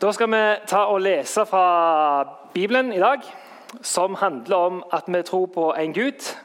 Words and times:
Da 0.00 0.12
skal 0.12 0.30
vi 0.30 0.40
ta 0.70 0.84
og 0.92 1.00
lese 1.02 1.42
fra 1.46 2.22
Bibelen 2.54 2.92
i 2.92 3.00
dag, 3.02 3.18
som 3.82 4.14
handler 4.14 4.56
om 4.56 4.84
at 4.92 5.04
vi 5.06 5.22
tror 5.22 5.46
på 5.46 5.72
en 5.74 5.94
Gud 5.94 6.36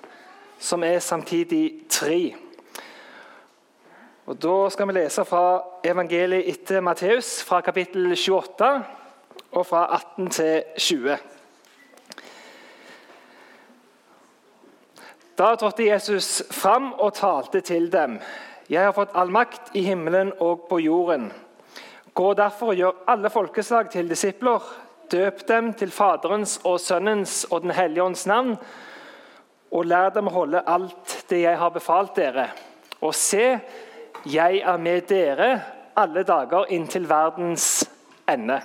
som 0.60 0.84
er 0.84 1.00
samtidig 1.00 1.74
tre. 1.90 2.36
Og 4.26 4.42
Da 4.44 4.70
skal 4.70 4.88
vi 4.88 4.94
lese 4.94 5.26
fra 5.26 5.62
evangeliet 5.84 6.50
etter 6.50 6.82
Matteus, 6.82 7.44
fra 7.44 7.62
kapittel 7.62 8.16
28 8.18 8.84
og 9.52 9.66
fra 9.66 9.86
18 10.18 10.30
til 10.30 10.64
20. 10.78 11.18
Da 15.38 15.56
trådte 15.56 15.90
Jesus 15.92 16.44
fram 16.52 16.94
og 16.94 17.14
talte 17.14 17.62
til 17.62 17.92
dem. 17.92 18.20
Jeg 18.70 18.84
har 18.84 18.92
fått 18.92 19.14
all 19.14 19.30
makt 19.30 19.76
i 19.76 19.82
himmelen 19.82 20.34
og 20.40 20.66
på 20.70 20.80
jorden. 20.80 21.32
Gå 22.14 22.34
derfor 22.38 22.74
og 22.74 22.78
gjør 22.78 23.06
alle 23.10 23.30
folkeslag 23.34 23.90
til 23.90 24.10
disipler. 24.10 24.62
Døp 25.12 25.48
dem 25.48 25.74
til 25.74 25.92
Faderens 25.92 26.60
og 26.64 26.80
Sønnens 26.80 27.44
og 27.50 27.62
Den 27.62 27.72
hellige 27.72 28.04
ånds 28.04 28.26
navn. 28.30 28.58
Og 29.72 29.86
lær 29.86 30.12
dem 30.14 30.30
å 30.30 30.36
holde 30.36 30.62
alt 30.70 31.24
det 31.30 31.42
jeg 31.42 31.58
har 31.58 31.74
befalt 31.74 32.16
dere. 32.16 32.48
Og 33.02 33.16
se, 33.18 33.58
jeg 34.30 34.62
er 34.62 34.78
med 34.78 35.10
dere 35.10 35.50
alle 35.98 36.24
dager 36.24 36.70
inntil 36.70 37.10
verdens 37.10 37.90
ende. 38.30 38.60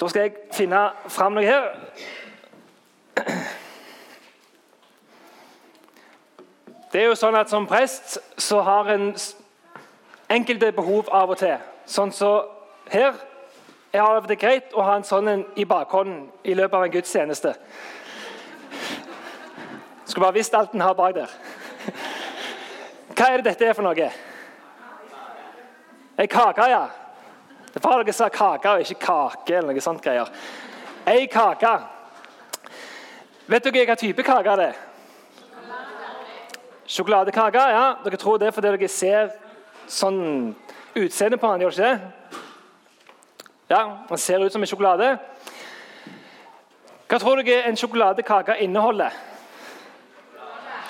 Da 0.00 0.08
skal 0.08 0.26
jeg 0.26 0.54
finne 0.54 0.80
fram 1.08 1.34
noe 1.34 1.46
her. 1.46 1.72
Det 6.96 7.02
er 7.02 7.10
jo 7.10 7.16
sånn 7.20 7.36
at 7.36 7.50
Som 7.52 7.66
prest 7.68 8.14
så 8.40 8.62
har 8.64 8.86
en 8.88 9.10
enkelte 10.32 10.70
behov 10.72 11.10
av 11.12 11.34
og 11.34 11.36
til. 11.36 11.58
Sånn 11.84 12.08
som 12.08 12.16
så 12.16 12.30
her. 12.88 13.18
Jeg 13.92 14.00
har 14.00 14.24
det 14.24 14.38
greit 14.40 14.72
å 14.72 14.80
ha 14.86 14.94
en 14.96 15.04
sånn 15.04 15.28
en 15.28 15.42
i 15.60 15.66
bakhånden 15.68 16.22
i 16.40 16.54
løpet 16.56 16.78
av 16.78 16.86
en 16.86 16.94
gudstjeneste. 16.94 17.52
Skulle 20.06 20.24
bare 20.24 20.38
visst 20.38 20.56
alt 20.56 20.72
en 20.72 20.86
har 20.86 20.96
bak 20.96 21.18
der. 21.18 21.36
Hva 23.12 23.28
er 23.28 23.42
det 23.42 23.50
dette 23.50 23.68
er 23.68 23.76
for 23.76 23.84
noe? 23.84 24.08
Ei 26.16 26.26
kake, 26.32 26.70
ja. 26.72 26.82
Det 27.74 27.84
var 27.84 28.00
dere 28.00 28.16
sa 28.16 28.32
kake 28.32 28.72
og 28.72 28.88
ikke 28.88 29.02
kake. 29.04 29.58
eller 29.58 29.76
noe 29.76 29.84
sånt 29.84 30.00
greier. 30.00 30.32
Ei 31.04 31.28
kake. 31.28 31.76
Vet 33.52 33.68
dere 33.68 33.84
hva 33.84 34.00
type 34.00 34.24
kake 34.32 34.60
det 34.64 34.72
er? 34.72 34.85
Sjokoladekake. 36.86 37.58
ja. 37.58 37.94
Dere 38.04 38.16
tror 38.16 38.38
det 38.38 38.54
fordi 38.54 38.68
dere 38.68 38.88
ser 38.88 39.30
sånn 39.86 40.54
utseende 40.94 41.38
på 41.38 41.52
den, 41.52 41.60
gjør 41.60 41.70
dere 41.70 41.92
ikke 41.94 42.10
det? 42.10 42.40
Ja, 43.68 43.98
Den 44.08 44.18
ser 44.18 44.44
ut 44.44 44.52
som 44.52 44.62
en 44.62 44.66
sjokolade. 44.66 45.18
Hva 47.08 47.18
tror 47.18 47.42
dere 47.42 47.66
en 47.66 47.76
sjokoladekake 47.76 48.58
inneholder? 48.62 49.10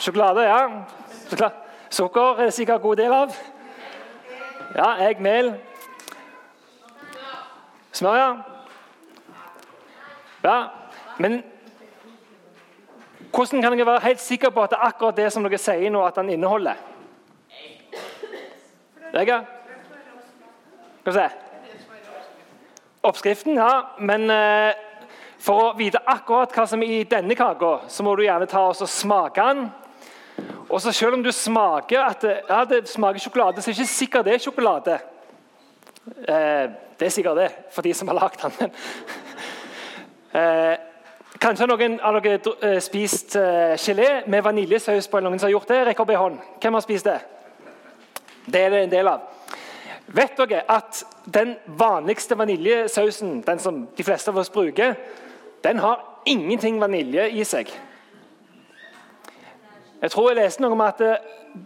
Sjokolade, 0.01 0.45
ja. 0.45 0.85
Sukker 1.91 2.41
er 2.41 2.45
det 2.45 2.55
sikkert 2.55 2.77
en 2.77 2.83
god 2.83 2.97
del 2.97 3.13
av. 3.13 3.37
Ja, 4.77 5.09
egg, 5.09 5.21
mel. 5.21 5.55
Smør, 7.93 8.17
ja. 8.17 8.33
ja. 10.45 10.57
Men 11.19 11.43
hvordan 13.37 13.63
kan 13.63 13.75
dere 13.77 13.87
være 13.87 14.05
helt 14.07 14.21
sikre 14.21 14.51
på 14.51 14.63
at 14.65 14.73
det 14.73 14.79
er 14.81 14.89
akkurat 14.89 15.17
det 15.17 15.29
som 15.33 15.45
dere 15.45 15.61
sier 15.61 15.93
nå, 15.93 16.05
at 16.07 16.17
den 16.17 16.33
inneholder? 16.37 16.79
Vegard? 19.13 19.45
Skal 21.01 21.13
vi 21.13 21.19
se. 21.19 21.29
Oppskriften, 23.07 23.59
ja. 23.61 23.73
Men 23.99 24.31
eh, 24.33 24.73
for 25.39 25.69
å 25.69 25.75
vite 25.79 26.01
akkurat 26.11 26.55
hva 26.57 26.65
som 26.67 26.83
er 26.83 26.95
i 26.97 27.03
denne 27.09 27.37
kaka, 27.39 27.85
så 27.93 28.07
må 28.07 28.17
du 28.17 28.25
gjerne 28.25 28.49
ta 28.51 28.65
og 28.71 28.89
smake 28.91 29.45
den. 29.51 29.69
Og 30.67 30.81
så 30.83 30.93
Selv 30.93 31.15
om 31.15 31.23
du 31.23 31.31
smaker 31.33 32.03
at 32.03 32.25
ja, 32.25 32.65
det 32.65 32.89
smaker 32.91 33.23
sjokolade, 33.23 33.63
så 33.63 33.71
er 33.71 33.77
det 33.77 33.85
ikke 33.85 33.93
sikkert 33.93 34.27
det 34.27 34.35
er 34.35 34.43
sjokolade. 34.43 34.99
Eh, 36.27 36.65
det 36.99 37.07
er 37.07 37.15
sikkert 37.15 37.39
det, 37.39 37.51
for 37.71 37.87
de 37.87 37.95
som 37.95 38.09
har 38.09 38.19
lagd 38.19 38.43
den. 38.43 38.75
eh, 40.41 40.75
kanskje 41.41 41.67
noen 41.69 41.97
av 42.01 42.19
dere 42.21 42.39
har 42.45 42.67
eh, 42.69 42.81
spist 42.85 43.37
eh, 43.37 43.77
gelé 43.81 44.23
med 44.31 44.45
vaniljesaus 44.45 45.09
på? 45.09 45.21
noen 45.21 45.39
som 45.39 45.49
har 45.49 45.57
gjort 45.57 45.73
det? 45.73 45.81
Rekk 45.89 46.03
opp 46.05 46.13
en 46.15 46.21
hånd. 46.21 46.39
Hvem 46.63 46.79
har 46.79 46.85
spist 46.85 47.09
det? 47.09 47.19
Det 48.47 48.63
er 48.63 48.71
det 48.71 48.83
en 48.85 48.93
del 48.93 49.11
av. 49.11 49.25
Vet 50.07 50.37
dere 50.39 50.63
at 50.71 51.03
den 51.25 51.57
vanligste 51.67 52.39
vaniljesausen, 52.39 53.41
den 53.47 53.59
som 53.59 53.87
de 53.97 54.07
fleste 54.07 54.31
av 54.31 54.39
oss 54.39 54.53
bruker, 54.55 54.95
den 55.65 55.83
har 55.83 56.05
ingenting 56.27 56.79
vanilje 56.81 57.29
i 57.35 57.45
seg? 57.45 57.73
Jeg 60.03 60.13
tror 60.13 60.31
jeg 60.31 60.39
leste 60.39 60.63
noe 60.63 60.77
om 60.77 60.85
at 60.85 61.01
eh, 61.03 61.19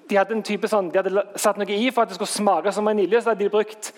de 0.08 0.16
hadde 0.16 0.38
en 0.38 0.47
type 0.47 0.69
sånn, 0.70 0.88
de 0.91 1.02
hadde 1.02 1.26
satt 1.37 1.58
noe 1.60 1.75
i 1.75 1.91
for 1.91 2.06
at 2.06 2.12
det 2.12 2.16
skulle 2.16 2.32
smake 2.32 2.72
som 2.72 2.87
vanilje. 2.88 3.20
Så 3.20 3.32
hadde 3.32 3.44
de 3.44 3.52
brukt 3.52 3.92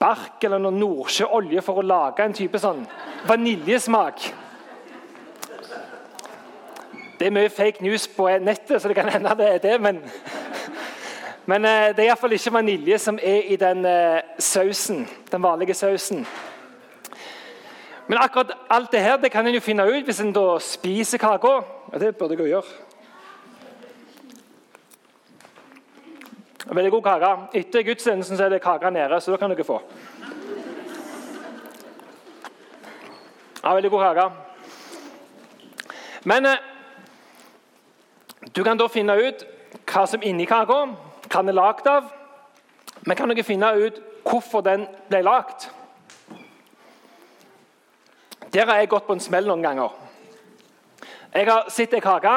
bark 0.00 0.42
eller 0.44 0.60
noe 0.60 0.74
nordsjøolje 0.74 1.62
for 1.64 1.80
å 1.80 1.86
lage 1.86 2.24
en 2.24 2.34
type 2.36 2.60
sånn 2.60 2.82
vaniljesmak. 3.28 4.26
Det 7.18 7.26
er 7.26 7.32
mye 7.32 7.48
fake 7.48 7.80
news 7.80 8.08
på 8.08 8.28
nettet, 8.38 8.82
så 8.82 8.88
det 8.88 8.96
kan 8.96 9.08
hende 9.08 9.36
det 9.38 9.46
er 9.54 9.58
det. 9.58 9.80
Men, 9.80 10.02
men 11.46 11.64
eh, 11.64 11.94
det 11.96 12.04
er 12.04 12.10
iallfall 12.10 12.32
ikke 12.36 12.52
vanilje 12.52 12.98
som 12.98 13.18
er 13.22 13.48
i 13.48 13.56
den 13.56 13.84
eh, 13.88 14.20
sausen, 14.38 15.06
den 15.32 15.42
vanlige 15.42 15.74
sausen. 15.74 16.26
Men 18.06 18.18
akkurat 18.18 18.52
alt 18.70 18.92
det 18.92 19.00
her 19.00 19.16
det 19.16 19.32
kan 19.32 19.46
en 19.46 19.54
jo 19.54 19.60
finne 19.60 19.86
ut 19.88 20.04
hvis 20.04 20.20
en 20.20 20.32
da 20.32 20.58
spiser 20.60 21.18
kaka. 21.18 21.54
Ja, 21.92 21.98
det 21.98 22.16
burde 22.16 22.34
jeg 22.34 22.40
jo 22.40 22.46
gjøre. 22.46 22.62
Veldig 26.66 26.90
god 26.90 27.02
kake. 27.02 27.32
Etter 27.54 27.82
gudstjenesten 27.82 28.40
er 28.40 28.48
det 28.48 28.62
kake 28.62 28.90
nede, 28.90 29.20
så 29.20 29.30
da 29.30 29.36
kan 29.36 29.50
dere 29.50 29.64
få. 29.64 29.80
Ja, 33.64 33.74
Veldig 33.74 33.90
god 33.90 34.00
kake. 34.00 34.30
Men 36.24 36.46
eh, 36.46 36.75
du 38.56 38.64
kan 38.64 38.78
da 38.78 38.86
finne 38.88 39.12
ut 39.20 39.42
hva 39.84 40.06
som 40.08 40.22
er 40.22 40.30
inni 40.30 40.46
kaka, 40.48 40.78
hva 41.28 41.40
den 41.42 41.52
er 41.52 41.56
lagd 41.58 41.88
av. 41.90 42.06
Men 43.04 43.16
kan 43.18 43.28
dere 43.28 43.44
finne 43.44 43.68
ut 43.76 43.98
hvorfor 44.24 44.64
den 44.64 44.86
ble 45.10 45.20
lagd? 45.26 45.68
Der 48.54 48.64
har 48.64 48.80
jeg 48.80 48.88
gått 48.88 49.04
på 49.06 49.12
en 49.12 49.20
smell 49.20 49.44
noen 49.44 49.62
ganger. 49.62 49.92
Jeg 51.34 51.50
har 51.50 51.68
sett 51.68 51.92
ei 51.92 52.00
kake, 52.00 52.32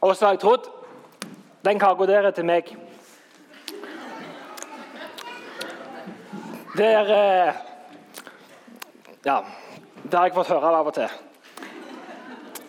og 0.00 0.16
så 0.16 0.30
har 0.30 0.36
jeg 0.38 0.44
trodd 0.46 0.70
den 1.66 1.78
kaka 1.82 2.08
der 2.08 2.30
er 2.30 2.32
til 2.32 2.48
meg. 2.48 2.72
Der 6.76 7.16
eh, 7.20 7.54
Ja, 9.26 9.40
det 10.04 10.14
har 10.14 10.28
jeg 10.28 10.36
fått 10.36 10.54
høre 10.54 10.72
av 10.72 10.88
og 10.88 10.94
til. 10.94 11.10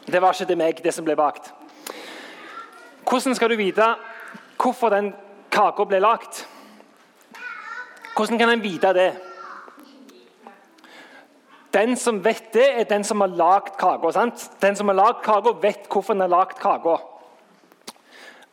Det 0.08 0.22
var 0.22 0.34
ikke 0.34 0.50
til 0.50 0.60
meg, 0.60 0.84
det 0.84 0.94
som 0.96 1.06
ble 1.06 1.16
bakt. 1.16 1.54
Hvordan 3.10 3.36
skal 3.36 3.50
du 3.50 3.56
vite 3.56 3.96
hvorfor 4.58 4.90
den 4.92 5.14
kaka 5.52 5.86
ble 5.88 6.00
lagd? 6.04 6.42
Hvordan 8.18 8.40
kan 8.40 8.50
en 8.50 8.64
vite 8.64 8.94
det? 8.94 9.12
Den 11.74 11.96
som 11.96 12.24
vet 12.26 12.54
det, 12.54 12.66
er 12.80 12.84
den 12.90 13.04
som 13.04 13.22
har 13.22 13.28
lagd 13.28 13.78
kaka. 13.80 14.28
Den 14.62 14.76
som 14.76 14.88
har 14.88 14.96
lagd 14.96 15.22
kaka, 15.24 15.54
vet 15.62 15.88
hvorfor 15.88 16.14
den 16.14 16.26
har 16.26 16.34
lagd 16.34 16.60
kaka. 16.60 16.98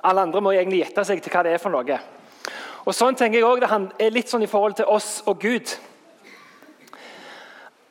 Alle 0.05 0.21
andre 0.21 0.41
må 0.41 0.53
egentlig 0.53 0.83
gjette 0.83 1.05
seg 1.09 1.23
til 1.25 1.33
hva 1.33 1.43
det 1.47 1.55
er 1.55 1.63
for 1.63 1.73
noe. 1.73 1.99
Og 2.85 2.93
sånn 2.93 3.17
tenker 3.17 3.39
jeg 3.39 3.49
også, 3.49 3.89
Det 3.97 4.07
er 4.07 4.11
litt 4.13 4.29
sånn 4.29 4.43
i 4.43 4.51
forhold 4.51 4.77
til 4.77 4.85
oss 4.85 5.23
og 5.27 5.41
Gud. 5.41 5.73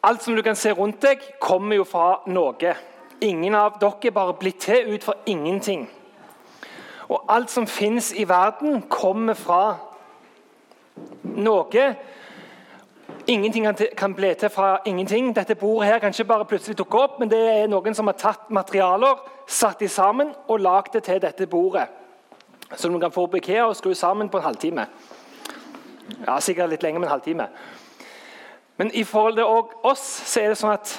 Alt 0.03 0.21
som 0.21 0.35
du 0.35 0.43
kan 0.43 0.55
se 0.55 0.71
rundt 0.71 1.01
deg, 1.01 1.19
kommer 1.39 1.75
jo 1.75 1.83
fra 1.83 2.21
noe. 2.27 2.75
Ingen 3.21 3.55
av 3.55 3.79
dere 3.79 4.07
er 4.07 4.11
bare 4.11 4.37
blitt 4.37 4.59
til 4.59 4.93
ut 4.93 5.03
fra 5.03 5.15
ingenting. 5.25 5.89
Og 7.13 7.25
alt 7.29 7.51
som 7.51 7.67
fins 7.67 8.13
i 8.17 8.25
verden, 8.29 8.81
kommer 8.89 9.37
fra 9.37 9.77
noe. 11.23 11.87
Ingenting 13.27 13.67
kan 13.97 14.15
bli 14.17 14.33
til 14.33 14.49
fra 14.49 14.79
ingenting. 14.85 15.35
Dette 15.35 15.55
bordet 15.55 15.91
her 15.91 15.99
kan 15.99 16.09
ikke 16.09 16.27
bare 16.27 16.45
plutselig 16.45 16.77
dukke 16.77 16.99
opp, 16.99 17.19
men 17.19 17.29
det 17.29 17.39
er 17.39 17.69
noen 17.69 17.95
som 17.95 18.09
har 18.09 18.17
tatt 18.17 18.49
materialer, 18.49 19.21
satt 19.47 19.79
de 19.79 19.87
sammen 19.87 20.33
og 20.47 20.59
lagd 20.59 20.93
det 20.97 21.03
til 21.05 21.21
dette 21.21 21.47
bordet. 21.47 21.85
Som 22.75 22.93
du 22.93 22.99
kan 22.99 23.13
få 23.13 23.27
på 23.27 23.37
Ikea 23.37 23.67
og 23.67 23.75
skru 23.77 23.93
sammen 23.93 24.29
på 24.29 24.41
en 24.41 24.47
halvtime. 24.47 24.87
Ja, 26.25 26.39
Sikkert 26.39 26.69
litt 26.69 26.83
lenger 26.83 26.99
men 26.99 27.07
en 27.07 27.13
halvtime. 27.13 27.47
Men 28.77 28.91
i 28.93 29.03
forhold 29.03 29.37
til 29.37 29.45
oss 29.83 30.01
så 30.01 30.41
er 30.41 30.49
det 30.49 30.57
sånn 30.57 30.73
at 30.73 30.95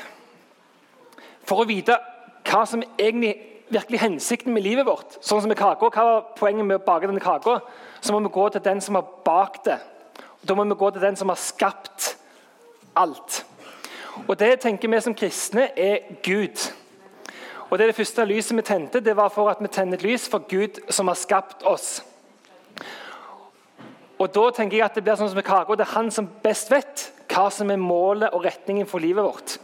for 1.44 1.64
å 1.64 1.68
vite 1.68 1.98
hva 2.46 2.62
som 2.68 2.84
egentlig 2.98 3.34
virkelig 3.74 4.00
hensikten 4.00 4.54
med 4.54 4.64
livet 4.64 4.86
vårt? 4.86 5.16
Sånn 5.20 5.42
som 5.42 5.50
med 5.50 5.58
kaka. 5.58 5.90
Hva 5.90 6.04
var 6.08 6.28
poenget 6.38 6.66
med 6.66 6.78
å 6.78 6.84
bake 6.84 7.08
denne 7.10 7.22
kaka? 7.22 7.58
Så 8.00 8.14
må 8.14 8.20
vi 8.24 8.32
gå 8.34 8.46
til 8.52 8.62
den 8.64 8.80
som 8.84 8.98
har 8.98 9.08
bakt 9.26 9.66
det. 9.68 9.78
Og 10.42 10.48
da 10.48 10.56
må 10.56 10.66
vi 10.68 10.78
gå 10.78 10.90
til 10.94 11.04
den 11.04 11.16
som 11.16 11.32
har 11.32 11.40
skapt 11.40 12.14
alt. 12.96 13.44
Og 14.28 14.36
Det 14.38 14.60
tenker 14.60 14.88
vi 14.88 15.00
som 15.00 15.14
kristne 15.14 15.68
er 15.76 15.98
Gud. 16.22 16.70
Og 17.70 17.78
Det, 17.78 17.86
det 17.86 17.96
første 17.96 18.24
lyset 18.24 18.56
vi 18.56 18.62
tente, 18.62 19.00
det 19.00 19.16
var 19.16 19.28
for 19.28 19.50
at 19.50 19.60
vi 19.60 19.68
tenner 19.68 19.98
et 19.98 20.02
lys 20.06 20.28
for 20.28 20.44
Gud 20.48 20.78
som 20.90 21.08
har 21.08 21.18
skapt 21.18 21.64
oss. 21.66 22.04
Og 24.18 24.34
Da 24.34 24.50
tenker 24.50 24.76
jeg 24.76 24.84
at 24.84 24.94
det 24.94 25.02
blir 25.04 25.16
sånn 25.18 25.28
som 25.28 25.36
med 25.36 25.44
kaka. 25.48 25.74
Det 25.74 25.88
er 25.88 25.96
han 25.96 26.10
som 26.10 26.30
best 26.42 26.70
vet 26.70 27.10
hva 27.28 27.50
som 27.50 27.70
er 27.70 27.80
målet 27.80 28.30
og 28.32 28.44
retningen 28.44 28.86
for 28.86 29.02
livet 29.02 29.24
vårt. 29.24 29.58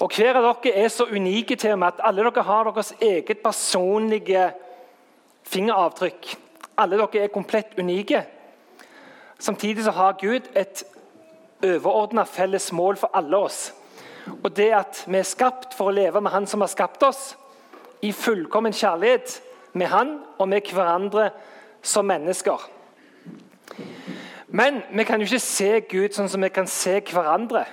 Og 0.00 0.10
Hver 0.16 0.38
av 0.38 0.46
dere 0.62 0.84
er 0.84 0.88
så 0.88 1.04
unike 1.04 1.56
til 1.56 1.74
og 1.74 1.82
med 1.82 1.92
at 1.92 2.04
alle 2.08 2.24
dere 2.24 2.46
har 2.46 2.70
deres 2.70 2.94
eget 3.00 3.42
personlige 3.44 4.52
fingeravtrykk. 5.44 6.32
Alle 6.78 6.98
dere 6.98 7.24
er 7.26 7.34
komplett 7.34 7.78
unike. 7.78 8.24
Samtidig 9.38 9.84
så 9.84 9.90
har 9.90 10.18
Gud 10.20 10.48
et 10.56 10.84
overordna 11.62 12.24
felles 12.24 12.72
mål 12.72 12.96
for 12.96 13.10
alle 13.14 13.36
oss. 13.36 13.72
Og 14.42 14.56
det 14.56 14.70
at 14.74 15.04
vi 15.06 15.18
er 15.18 15.26
skapt 15.26 15.74
for 15.74 15.90
å 15.90 15.94
leve 15.94 16.20
med 16.20 16.32
Han 16.32 16.46
som 16.46 16.62
har 16.62 16.70
skapt 16.70 17.02
oss, 17.02 17.36
i 18.02 18.12
fullkommen 18.12 18.72
kjærlighet 18.72 19.42
med 19.72 19.86
Han 19.86 20.20
og 20.38 20.48
med 20.48 20.70
hverandre 20.72 21.30
som 21.82 22.06
mennesker. 22.06 22.58
Men 24.48 24.82
vi 24.92 25.04
kan 25.04 25.20
jo 25.20 25.26
ikke 25.26 25.38
se 25.42 25.70
Gud 25.90 26.14
sånn 26.14 26.28
som 26.28 26.42
vi 26.42 26.50
kan 26.52 26.66
se 26.66 27.00
hverandre. 27.00 27.64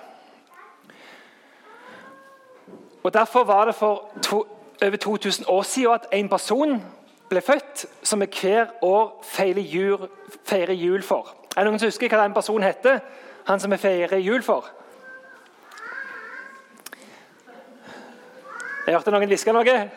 Og 3.09 3.13
Derfor 3.13 3.44
var 3.44 3.65
det 3.65 3.75
for 3.75 4.11
to, 4.23 4.47
over 4.85 4.95
2000 4.95 5.45
år 5.47 5.61
siden 5.61 5.94
at 5.94 6.07
en 6.13 6.29
person 6.29 6.83
ble 7.29 7.41
født 7.41 7.85
som 8.03 8.21
vi 8.21 8.27
hver 8.41 8.65
år 8.81 9.23
feirer 9.25 9.61
jul, 9.61 10.07
feirer 10.45 10.73
jul 10.73 11.03
for. 11.03 11.35
Er 11.57 11.63
det 11.63 11.71
noen 11.71 11.79
som 11.81 11.89
husker 11.89 12.09
hva 12.09 12.19
den 12.21 12.33
personen 12.33 12.67
heter? 12.67 13.00
Han 13.47 13.59
som 13.59 13.71
vi 13.73 13.77
feirer 13.81 14.21
jul 14.21 14.44
for? 14.45 14.69
Jeg 18.85 18.94
hørte 18.94 19.11
noen 19.11 19.25
hviske 19.33 19.57
noe. 19.57 19.89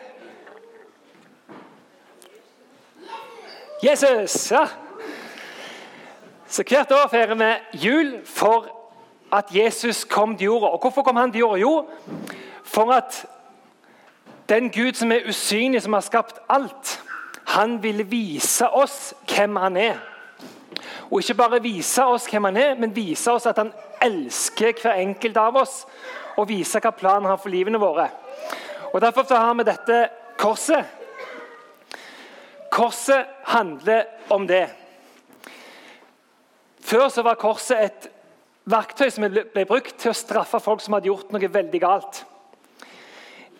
Jesus! 3.83 4.51
ja. 4.51 4.65
Så 6.47 6.65
Hvert 6.65 6.91
år 6.91 7.13
feirer 7.13 7.37
vi 7.37 7.53
jul 7.85 8.15
for 8.25 8.65
at 9.33 9.45
Jesus 9.53 10.03
kom 10.03 10.37
til 10.37 10.45
jorda. 10.45 10.73
Og 10.73 10.81
Hvorfor 10.81 11.01
kom 11.01 11.15
han 11.15 11.31
til 11.31 11.45
jorda? 11.45 11.59
Jo, 11.59 11.85
for 12.73 12.91
at 12.93 13.25
den 14.49 14.71
Gud 14.73 14.93
som 14.97 15.11
er 15.11 15.27
usynlig, 15.29 15.81
som 15.81 15.93
har 15.93 16.01
skapt 16.01 16.39
alt, 16.49 16.99
han 17.45 17.77
ville 17.83 18.03
vise 18.03 18.67
oss 18.69 19.13
hvem 19.29 19.55
han 19.61 19.77
er. 19.77 20.01
Og 21.11 21.21
ikke 21.21 21.37
bare 21.37 21.61
vise 21.61 22.05
oss 22.05 22.25
hvem 22.31 22.49
han 22.49 22.57
er, 22.57 22.75
men 22.79 22.95
vise 22.95 23.31
oss 23.31 23.45
at 23.45 23.59
han 23.61 23.71
elsker 24.01 24.73
hver 24.81 24.97
enkelt 25.03 25.37
av 25.37 25.61
oss. 25.61 25.83
Og 26.37 26.49
vise 26.49 26.81
hva 26.81 26.91
planen 26.97 27.29
har 27.29 27.37
for 27.37 27.53
livene 27.53 27.81
våre. 27.81 28.09
Og 28.93 29.01
Derfor 29.01 29.29
har 29.35 29.53
vi 29.53 29.67
dette 29.67 29.99
korset. 30.37 30.85
Korset 32.73 33.29
handler 33.53 34.07
om 34.33 34.47
det. 34.49 34.65
Før 36.81 37.09
så 37.09 37.21
var 37.21 37.37
korset 37.41 37.85
et 37.85 38.09
verktøy 38.65 39.09
som 39.13 39.29
ble 39.29 39.65
brukt 39.69 39.95
til 40.01 40.11
å 40.11 40.17
straffe 40.17 40.59
folk 40.63 40.81
som 40.81 40.97
hadde 40.97 41.11
gjort 41.11 41.31
noe 41.33 41.53
veldig 41.53 41.81
galt. 41.83 42.23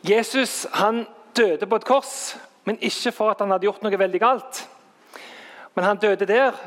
Jesus 0.04 0.68
han 0.74 1.06
døde 1.38 1.68
på 1.68 1.76
et 1.80 1.86
kors, 1.88 2.38
men 2.66 2.78
ikke 2.82 3.12
for 3.12 3.32
at 3.32 3.40
han 3.40 3.52
hadde 3.52 3.68
gjort 3.68 3.84
noe 3.84 4.00
veldig 4.00 4.20
galt. 4.20 4.64
Men 5.76 5.88
han 5.88 6.00
døde 6.02 6.28
der 6.28 6.58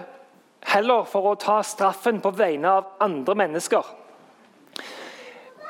heller 0.67 1.05
for 1.09 1.31
å 1.31 1.39
ta 1.41 1.61
straffen 1.65 2.21
på 2.25 2.33
vegne 2.35 2.73
av 2.79 2.89
andre 3.05 3.37
mennesker. 3.39 3.85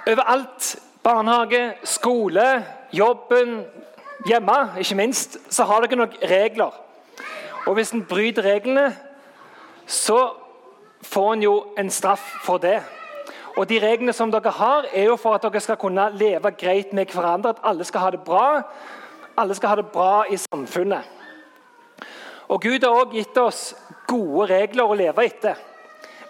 Overalt, 0.07 0.77
barnehage, 1.03 1.75
skole, 1.85 2.47
jobben, 2.95 3.65
hjemme 4.27 4.57
ikke 4.81 4.99
minst, 4.99 5.39
så 5.51 5.67
har 5.67 5.83
dere 5.83 5.99
noen 5.99 6.17
regler. 6.23 6.73
Og 7.67 7.75
Hvis 7.75 7.93
en 7.93 8.07
bryter 8.07 8.47
reglene, 8.47 8.93
så 9.87 10.37
får 11.03 11.33
en 11.33 11.43
jo 11.43 11.57
en 11.79 11.91
straff 11.91 12.25
for 12.47 12.63
det. 12.63 12.79
Og 13.57 13.69
De 13.69 13.79
reglene 13.81 14.13
som 14.13 14.31
dere 14.31 14.53
har, 14.53 14.87
er 14.93 15.09
jo 15.09 15.17
for 15.17 15.37
at 15.37 15.45
dere 15.47 15.61
skal 15.65 15.79
kunne 15.81 16.11
leve 16.13 16.53
greit 16.61 16.93
med 16.93 17.09
hverandre. 17.13 17.55
At 17.57 17.65
alle 17.65 17.85
skal 17.89 18.01
ha 18.05 18.11
det 18.13 18.21
bra. 18.25 18.63
Alle 19.37 19.55
skal 19.57 19.73
ha 19.73 19.77
det 19.81 19.87
bra 19.93 20.25
i 20.31 20.37
samfunnet. 20.37 21.13
Og 22.49 22.61
Gud 22.63 22.85
har 22.85 22.93
også 22.93 23.17
gitt 23.17 23.39
oss 23.41 23.63
gode 24.07 24.47
regler 24.53 24.85
å 24.85 24.95
leve 24.95 25.25
etter. 25.25 25.57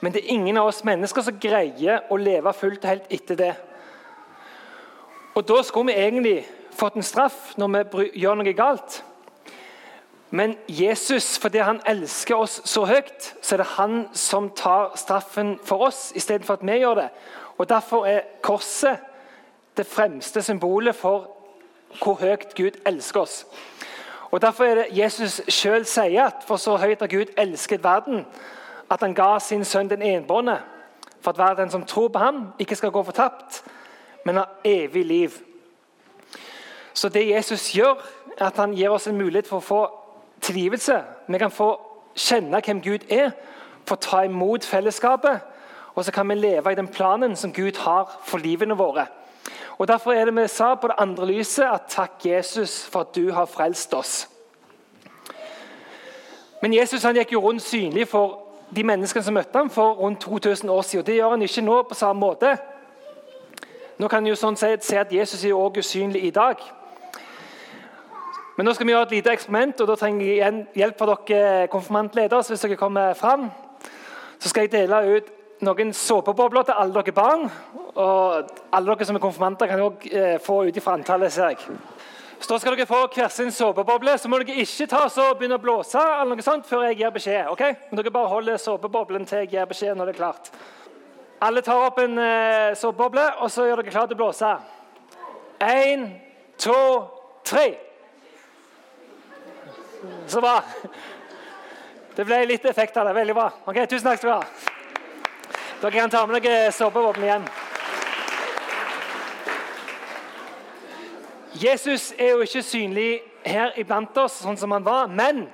Men 0.01 0.13
det 0.13 0.23
er 0.23 0.35
ingen 0.37 0.57
av 0.61 0.71
oss 0.71 0.85
mennesker 0.87 1.25
som 1.25 1.41
greier 1.41 2.07
å 2.13 2.19
leve 2.21 2.53
fullt 2.55 2.85
og 2.85 2.91
helt 2.93 3.13
etter 3.13 3.41
det. 3.41 3.55
Og 5.37 5.45
Da 5.49 5.63
skulle 5.63 5.93
vi 5.93 6.01
egentlig 6.01 6.37
fått 6.73 6.97
en 6.97 7.05
straff 7.05 7.57
når 7.57 7.85
vi 7.93 8.11
gjør 8.23 8.39
noe 8.41 8.55
galt. 8.57 9.03
Men 10.37 10.57
Jesus, 10.69 11.39
fordi 11.39 11.59
han 11.65 11.79
elsker 11.89 12.37
oss 12.37 12.59
så 12.69 12.83
høyt, 12.85 13.31
så 13.41 13.55
er 13.55 13.63
det 13.63 13.67
han 13.79 13.95
som 14.13 14.51
tar 14.53 14.91
straffen 15.01 15.55
for 15.65 15.87
oss 15.87 16.11
istedenfor 16.19 16.59
at 16.59 16.67
vi 16.67 16.77
gjør 16.83 16.99
det. 16.99 17.07
Og 17.57 17.69
Derfor 17.69 18.05
er 18.07 18.27
korset 18.45 18.99
det 19.77 19.87
fremste 19.87 20.43
symbolet 20.43 20.97
for 20.97 21.31
hvor 22.03 22.21
høyt 22.21 22.53
Gud 22.57 22.77
elsker 22.87 23.21
oss. 23.21 23.47
Og 24.31 24.43
Derfor 24.43 24.65
er 24.65 24.75
det 24.75 24.99
Jesus 24.99 25.41
sjøl 25.49 25.87
sier 25.89 26.27
at 26.27 26.45
for 26.45 26.61
så 26.61 26.77
høyt 26.77 27.01
har 27.01 27.09
Gud 27.09 27.33
elsket 27.37 27.85
verden, 27.85 28.27
at 28.91 29.01
han 29.01 29.15
ga 29.17 29.39
sin 29.41 29.65
sønn 29.65 29.89
den 29.89 30.03
enbårne, 30.03 30.59
for 31.21 31.33
at 31.33 31.41
hver 31.41 31.55
den 31.55 31.71
som 31.71 31.87
tror 31.89 32.09
på 32.09 32.19
ham, 32.19 32.49
ikke 32.59 32.77
skal 32.77 32.93
gå 32.93 33.03
fortapt, 33.03 33.63
men 34.25 34.37
har 34.37 34.59
evig 34.65 35.05
liv. 35.07 35.31
Så 36.93 37.09
det 37.09 37.31
Jesus 37.31 37.73
gjør, 37.73 38.05
er 38.37 38.51
at 38.51 38.57
han 38.57 38.75
gir 38.77 38.91
oss 38.91 39.07
en 39.07 39.17
mulighet 39.17 39.49
for 39.49 39.57
å 39.57 39.65
få 39.65 39.81
tilgivelse. 40.47 41.03
Vi 41.29 41.39
kan 41.39 41.51
få 41.51 41.75
kjenne 42.17 42.63
hvem 42.65 42.81
Gud 42.83 43.11
er, 43.11 43.31
få 43.87 43.95
ta 43.95 44.23
imot 44.27 44.65
fellesskapet. 44.65 45.41
Og 45.95 46.05
så 46.05 46.13
kan 46.13 46.29
vi 46.29 46.35
leve 46.35 46.73
i 46.73 46.75
den 46.75 46.89
planen 46.89 47.37
som 47.37 47.53
Gud 47.53 47.79
har 47.79 48.21
for 48.25 48.39
livene 48.39 48.77
våre. 48.77 49.07
Og 49.79 49.89
Derfor 49.89 50.13
er 50.13 50.25
det 50.25 50.37
vi 50.37 50.49
sa 50.49 50.75
på 50.75 50.87
det 50.87 50.95
andre 50.99 51.27
lyset 51.27 51.65
at 51.65 51.83
takk, 51.89 52.13
Jesus, 52.25 52.87
for 52.87 53.01
at 53.01 53.15
du 53.17 53.33
har 53.33 53.45
frelst 53.45 53.95
oss. 53.95 54.29
Men 56.63 56.75
Jesus 56.75 57.03
han 57.03 57.17
gikk 57.17 57.33
jo 57.33 57.41
rundt 57.41 57.63
synlig 57.63 58.09
for 58.09 58.39
de 58.77 58.83
menneskene 58.83 59.25
som 59.25 59.35
møtte 59.35 59.59
ham 59.59 59.71
for 59.71 59.93
rundt 59.95 60.21
2000 60.21 60.71
år 60.71 60.83
siden. 60.83 61.01
og 61.01 61.07
Det 61.07 61.15
gjør 61.15 61.31
han 61.31 61.43
ikke 61.43 61.61
nå 61.61 61.83
på 61.83 61.95
samme 61.95 62.21
måte. 62.21 62.57
Nå 63.99 64.09
kan 64.09 64.27
en 64.27 64.37
sånn 64.37 64.57
si 64.57 64.97
at 64.97 65.13
Jesus 65.13 65.45
er 65.45 65.55
også 65.55 65.79
usynlig 65.79 66.25
i 66.25 66.31
dag. 66.31 66.57
Men 68.57 68.65
nå 68.65 68.73
skal 68.73 68.89
vi 68.89 68.93
gjøre 68.95 69.05
et 69.11 69.17
lite 69.19 69.33
eksperiment, 69.37 69.81
og 69.81 69.89
da 69.91 69.95
trenger 70.01 70.29
jeg 70.31 70.61
hjelp 70.81 70.99
fra 70.99 71.15
dere 71.29 71.67
konfirmantledere. 71.69 72.43
så 72.43 72.55
hvis 72.55 72.65
dere 72.65 72.77
kommer 72.81 73.15
frem, 73.15 73.51
så 74.39 74.49
skal 74.49 74.65
jeg 74.65 74.73
dele 74.73 75.01
ut 75.17 75.33
noen 75.61 75.93
såpebobler 75.93 76.65
til 76.65 76.77
alle 76.77 77.03
dere 77.03 77.13
barn. 77.13 77.51
Og 77.95 78.49
alle 78.73 78.95
dere 78.95 79.09
som 79.09 79.17
er 79.17 79.25
konfirmanter, 79.25 79.69
kan 79.69 79.85
òg 79.85 80.09
eh, 80.09 80.39
få 80.41 80.63
ut 80.69 80.77
ifra 80.77 80.97
antallet. 80.97 81.33
ser 81.33 81.49
jeg. 81.49 81.59
Så 82.41 82.49
Da 82.49 82.59
skal 82.59 82.77
dere 82.77 82.87
få 82.87 83.07
hver 83.15 83.29
sin 83.29 83.53
såpeboble. 83.53 84.19
Så 84.19 84.29
må 84.29 84.39
dere 84.39 84.61
ikke 84.65 84.87
ta 84.87 85.05
og 85.05 85.39
begynne 85.39 85.61
å 85.61 85.63
blåse 85.63 86.01
eller 86.01 86.37
noe 86.37 86.43
sånt 86.43 86.67
før 86.67 86.89
jeg 86.89 86.97
gir 86.97 87.11
beskjed. 87.11 87.49
ok? 87.49 87.63
Men 87.91 88.01
dere 88.01 88.11
bare 88.11 88.29
holder 88.29 88.57
såpeboblen 88.57 89.27
til 89.27 89.39
jeg 89.39 89.53
gir 89.53 89.69
beskjed 89.69 89.97
når 89.97 90.07
det 90.07 90.15
er 90.15 90.23
klart. 90.25 90.51
Alle 91.41 91.61
tar 91.61 91.87
opp 91.91 91.99
en 91.99 92.19
eh, 92.19 92.75
såpeboble, 92.75 93.25
og 93.41 93.51
så 93.51 93.67
gjør 93.67 93.83
dere 93.83 93.93
klar 93.93 94.07
til 94.09 94.17
å 94.17 94.23
blåse. 94.25 94.57
Én, 95.61 96.09
to, 96.59 97.05
tre. 97.45 97.86
Så 100.27 100.41
bra. 100.41 100.61
Det 102.17 102.25
ble 102.25 102.43
litt 102.49 102.65
effekt 102.65 102.97
av 102.97 103.07
det. 103.07 103.15
Veldig 103.17 103.35
bra. 103.37 103.51
Ok, 103.65 103.83
Tusen 103.91 104.09
takk 104.09 104.19
skal 104.23 104.31
du 104.31 104.35
ha. 104.35 104.75
Dere 105.81 105.93
kan 105.93 106.11
ta 106.11 106.27
med 106.27 106.43
dere 106.43 106.73
såpevåpen 106.73 107.25
igjen. 107.25 107.49
Jesus 111.61 112.11
er 112.19 112.35
jo 112.35 112.45
ikke 112.45 112.63
synlig 112.65 113.11
her 113.47 113.77
iblant 113.81 114.17
oss, 114.21 114.41
sånn 114.43 114.59
som 114.61 114.73
han 114.75 114.85
var, 114.85 115.07
men 115.09 115.47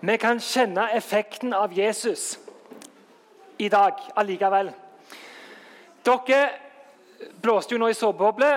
vi 0.00 0.16
kan 0.20 0.38
kjenne 0.42 0.84
effekten 0.94 1.54
av 1.56 1.72
Jesus 1.74 2.38
i 3.58 3.68
dag 3.72 3.98
allikevel. 4.18 4.70
Dere 6.06 6.40
blåste 7.42 7.74
jo 7.74 7.80
nå 7.82 7.90
i 7.90 7.96
såpeboble, 7.98 8.50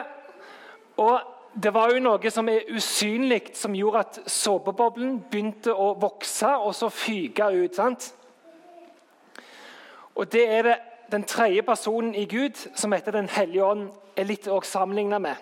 og 1.02 1.33
det 1.54 1.74
var 1.74 1.92
jo 1.94 2.00
noe 2.02 2.32
som 2.34 2.50
er 2.50 2.66
usynlig, 2.74 3.52
som 3.54 3.76
gjorde 3.76 4.00
at 4.00 4.20
såpeboblen 4.28 5.20
begynte 5.32 5.74
å 5.74 5.94
vokse 6.02 6.50
og 6.50 6.74
så 6.76 6.90
fyke 6.90 7.50
ut. 7.54 7.76
sant? 7.76 8.14
Og 10.16 10.32
Det 10.32 10.50
er 10.50 10.62
det 10.62 10.76
den 11.12 11.24
tredje 11.24 11.62
personen 11.62 12.16
i 12.16 12.26
Gud, 12.26 12.70
som 12.76 12.92
heter 12.92 13.12
Den 13.12 13.30
hellige 13.30 13.66
ånd, 13.66 13.90
er 14.18 14.24
litt 14.24 14.48
sammenligna 14.64 15.20
med. 15.20 15.36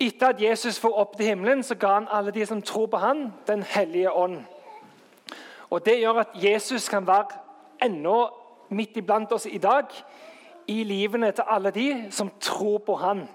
Etter 0.00 0.28
at 0.28 0.40
Jesus 0.40 0.78
får 0.80 0.98
opp 0.98 1.16
til 1.16 1.26
himmelen, 1.26 1.62
så 1.62 1.74
ga 1.74 1.94
han 1.94 2.08
alle 2.10 2.30
de 2.30 2.46
som 2.46 2.62
tror 2.62 2.86
på 2.86 2.96
han, 2.96 3.32
Den 3.46 3.62
hellige 3.62 4.12
ånd. 4.12 4.44
Og 5.70 5.84
Det 5.86 6.00
gjør 6.00 6.20
at 6.20 6.28
Jesus 6.34 6.88
kan 6.88 7.06
være 7.06 7.26
ennå 7.82 8.30
midt 8.68 8.96
iblant 8.96 9.32
oss 9.32 9.46
i 9.46 9.58
dag, 9.58 9.84
i 10.66 10.84
livene 10.84 11.32
til 11.32 11.44
alle 11.46 11.70
de 11.70 12.06
som 12.10 12.30
tror 12.40 12.78
på 12.78 12.94
han. 12.94 13.28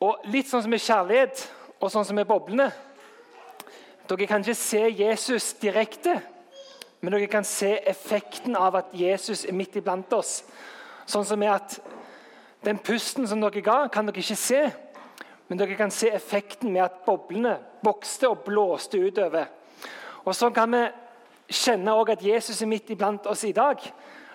Og 0.00 0.22
Litt 0.32 0.48
sånn 0.48 0.62
som 0.64 0.72
med 0.72 0.80
kjærlighet 0.80 1.42
og 1.76 1.90
sånn 1.92 2.06
som 2.08 2.16
med 2.16 2.28
boblene. 2.28 2.70
Dere 4.08 4.26
kan 4.26 4.40
ikke 4.40 4.56
se 4.56 4.80
Jesus 4.88 5.52
direkte, 5.60 6.16
men 7.00 7.12
dere 7.12 7.28
kan 7.30 7.44
se 7.46 7.74
effekten 7.88 8.56
av 8.56 8.78
at 8.80 8.94
Jesus 8.96 9.44
er 9.44 9.56
midt 9.56 9.76
iblant 9.76 10.12
oss. 10.16 10.40
Sånn 11.04 11.28
som 11.28 11.42
er 11.44 11.58
at 11.60 11.80
Den 12.60 12.76
pusten 12.76 13.24
som 13.24 13.40
dere 13.40 13.62
ga, 13.64 13.86
kan 13.88 14.04
dere 14.04 14.20
ikke 14.20 14.36
se. 14.36 14.58
Men 15.48 15.56
dere 15.56 15.78
kan 15.78 15.88
se 15.88 16.10
effekten 16.12 16.68
med 16.74 16.82
at 16.84 16.98
boblene 17.06 17.54
vokste 17.80 18.28
og 18.28 18.42
blåste 18.44 19.00
utover. 19.00 19.46
Og 20.26 20.36
Sånn 20.36 20.52
kan 20.52 20.68
vi 20.68 20.82
kjenne 21.48 21.94
også 21.96 22.18
at 22.18 22.26
Jesus 22.26 22.60
er 22.60 22.68
midt 22.68 22.92
iblant 22.92 23.24
oss 23.32 23.46
i 23.48 23.54
dag. 23.56 23.80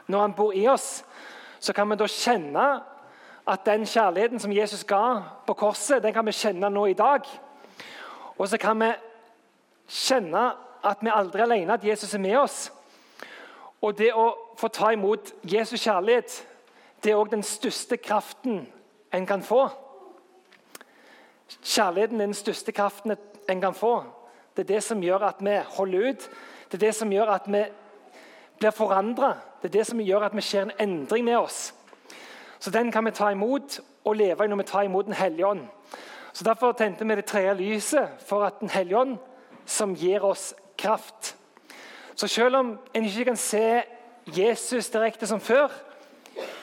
Når 0.10 0.24
han 0.24 0.34
bor 0.34 0.58
i 0.58 0.66
oss, 0.68 1.04
så 1.60 1.74
kan 1.74 1.90
vi 1.90 2.00
da 2.02 2.10
kjenne 2.10 2.66
at 3.48 3.66
den 3.66 3.86
kjærligheten 3.86 4.40
som 4.40 4.52
Jesus 4.52 4.84
ga 4.84 5.22
på 5.48 5.54
korset, 5.54 6.04
den 6.04 6.14
kan 6.14 6.26
vi 6.26 6.32
kjenne 6.32 6.70
nå 6.70 6.86
i 6.86 6.94
dag. 6.94 7.22
Og 8.38 8.50
så 8.50 8.58
kan 8.58 8.80
vi 8.80 8.92
kjenne 9.88 10.52
at 10.84 10.98
vi 11.02 11.14
aldri 11.14 11.42
er 11.42 11.46
alene, 11.46 11.74
at 11.74 11.86
Jesus 11.86 12.14
er 12.14 12.20
med 12.20 12.38
oss. 12.38 12.72
Og 13.82 13.98
det 13.98 14.12
å 14.14 14.32
få 14.58 14.68
ta 14.68 14.92
imot 14.94 15.34
Jesus 15.44 15.84
kjærlighet, 15.84 16.40
det 17.04 17.12
er 17.12 17.22
òg 17.22 17.30
den 17.32 17.44
største 17.44 17.98
kraften 17.98 18.66
en 19.14 19.26
kan 19.30 19.44
få. 19.46 19.68
Kjærligheten 21.62 22.22
er 22.22 22.26
den 22.26 22.38
største 22.38 22.72
kraften 22.72 23.16
en 23.50 23.62
kan 23.62 23.74
få. 23.74 24.04
Det 24.56 24.64
er 24.66 24.74
det 24.76 24.84
som 24.84 25.04
gjør 25.04 25.28
at 25.30 25.42
vi 25.46 25.58
holder 25.78 26.10
ut. 26.10 26.30
Det 26.72 26.78
er 26.78 26.88
det 26.88 26.96
som 26.96 27.12
gjør 27.12 27.30
at 27.36 27.48
vi 27.48 27.64
blir 28.60 28.72
forandra. 28.72 29.36
Det 29.62 29.70
er 29.70 29.78
det 29.80 29.88
som 29.88 30.02
gjør 30.02 30.26
at 30.30 30.36
vi 30.36 30.42
ser 30.42 30.66
en 30.66 30.78
endring 30.80 31.26
med 31.26 31.38
oss. 31.38 31.74
Så 32.66 32.72
Den 32.72 32.92
kan 32.92 33.06
vi 33.06 33.12
ta 33.12 33.30
imot 33.30 33.80
og 34.06 34.16
leve 34.16 34.46
i 34.46 34.48
når 34.48 34.58
vi 34.58 34.64
tar 34.64 34.82
imot 34.82 35.06
Den 35.06 35.14
hellige 35.14 35.48
ånd. 35.48 35.68
Så 36.34 36.44
Derfor 36.44 36.72
tente 36.72 37.06
vi 37.06 37.16
det 37.16 37.26
tredje 37.26 37.54
lyset 37.54 38.10
for 38.26 38.44
at 38.44 38.60
Den 38.60 38.70
hellige 38.70 38.98
ånd, 38.98 39.18
som 39.66 39.96
gir 39.96 40.24
oss 40.24 40.56
kraft. 40.78 41.36
Så 42.16 42.28
selv 42.28 42.56
om 42.56 42.80
en 42.94 43.06
ikke 43.06 43.26
kan 43.26 43.38
se 43.38 43.84
Jesus 44.38 44.90
direkte 44.90 45.28
som 45.28 45.40
før, 45.40 45.68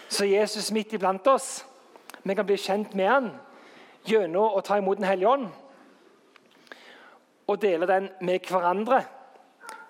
så 0.09 0.25
er 0.25 0.41
Jesus 0.41 0.73
midt 0.73 0.93
iblant 0.93 1.27
oss. 1.27 1.67
Vi 2.25 2.35
kan 2.35 2.47
bli 2.47 2.57
kjent 2.57 2.95
med 2.95 3.09
han 3.09 3.31
gjennom 4.05 4.59
å 4.59 4.61
ta 4.61 4.79
imot 4.79 4.99
Den 4.99 5.07
hellige 5.07 5.29
ånd 5.29 5.49
og 7.47 7.63
dele 7.63 7.87
den 7.87 8.11
med 8.21 8.41
hverandre. 8.51 9.05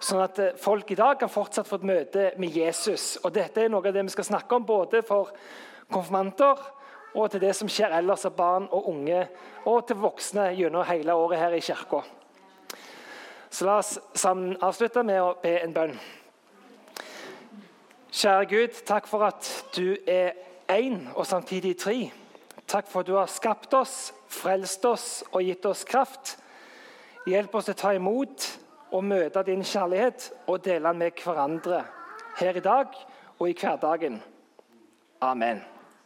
Sånn 0.00 0.20
at 0.20 0.60
folk 0.60 0.90
i 0.90 0.94
dag 0.94 1.18
kan 1.18 1.28
fortsatt 1.28 1.68
få 1.68 1.80
et 1.80 1.88
møte 1.88 2.32
med 2.36 2.50
Jesus. 2.50 3.16
Og 3.24 3.32
Dette 3.32 3.64
er 3.64 3.68
noe 3.68 3.86
av 3.88 3.94
det 3.94 4.04
vi 4.04 4.12
skal 4.12 4.24
snakke 4.24 4.54
om 4.54 4.66
både 4.66 5.02
for 5.02 5.32
konfirmanter 5.90 6.60
og 7.14 7.30
til 7.30 7.42
det 7.42 7.52
som 7.56 7.68
skjer 7.68 7.92
ellers 7.98 8.24
av 8.28 8.36
barn 8.36 8.68
og 8.72 8.88
unge, 8.88 9.26
og 9.68 9.84
til 9.86 10.00
voksne 10.00 10.48
gjennom 10.56 10.86
hele 10.88 11.14
året 11.14 11.40
her 11.42 11.56
i 11.56 11.60
kirka. 11.60 12.00
Så 13.52 13.66
la 13.68 13.76
oss 13.82 13.98
sammen 14.16 14.56
avslutte 14.64 15.02
med 15.04 15.20
å 15.20 15.34
be 15.42 15.58
en 15.60 15.74
bønn. 15.76 15.98
Kjære 18.12 18.48
Gud, 18.48 18.80
takk 18.88 19.08
for 19.08 19.24
at 19.28 19.48
du 19.76 19.96
er 20.08 20.32
én 20.72 21.04
og 21.14 21.26
samtidig 21.28 21.76
tre. 21.80 21.96
Takk 22.68 22.88
for 22.88 23.02
at 23.02 23.08
du 23.08 23.16
har 23.18 23.28
skapt 23.28 23.74
oss, 23.76 24.12
frelst 24.28 24.84
oss 24.88 25.06
og 25.32 25.44
gitt 25.44 25.66
oss 25.68 25.84
kraft. 25.88 26.36
Hjelp 27.28 27.54
oss 27.54 27.68
til 27.68 27.76
å 27.76 27.82
ta 27.82 27.92
imot 27.96 28.48
og 28.92 29.04
møte 29.04 29.44
din 29.48 29.64
kjærlighet 29.64 30.30
og 30.46 30.64
dele 30.64 30.88
den 30.88 31.04
med 31.04 31.20
hverandre 31.24 31.84
her 32.40 32.56
i 32.56 32.64
dag 32.64 32.96
og 33.38 33.48
i 33.48 33.56
hverdagen. 33.56 34.20
Amen. 35.22 35.62